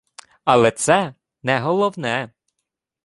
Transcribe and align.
Але 0.43 0.71
це– 0.71 1.13
не 1.43 1.59
головне 1.59 2.29